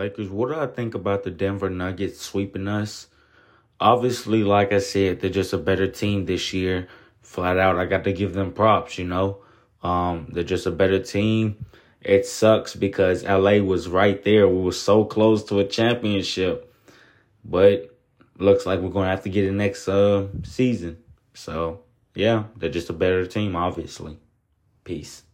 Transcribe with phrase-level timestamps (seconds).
[0.00, 3.08] Lakers, what do I think about the Denver Nuggets sweeping us?
[3.78, 6.88] Obviously, like I said, they're just a better team this year.
[7.20, 9.42] Flat out, I got to give them props, you know.
[9.82, 11.66] Um, they're just a better team.
[12.00, 14.48] It sucks because LA was right there.
[14.48, 16.74] We were so close to a championship.
[17.44, 17.94] But
[18.38, 20.96] looks like we're going to have to get it next uh, season.
[21.34, 21.80] So,
[22.14, 24.16] yeah, they're just a better team, obviously.
[24.82, 25.24] Peace.